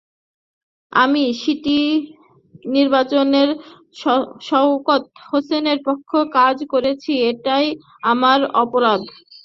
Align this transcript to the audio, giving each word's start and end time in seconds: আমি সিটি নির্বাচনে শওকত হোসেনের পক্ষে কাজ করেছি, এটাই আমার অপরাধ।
আমি 0.93 1.23
সিটি 1.41 1.79
নির্বাচনে 2.69 3.41
শওকত 4.47 5.01
হোসেনের 5.27 5.79
পক্ষে 5.87 6.19
কাজ 6.37 6.57
করেছি, 6.73 7.11
এটাই 7.29 7.65
আমার 8.11 8.39
অপরাধ। 8.63 9.01